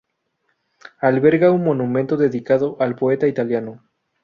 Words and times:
Alberga 0.99 1.51
un 1.51 1.63
monumento 1.63 2.17
dedicado 2.17 2.75
al 2.79 2.95
poeta 2.95 3.27
italiano. 3.27 3.83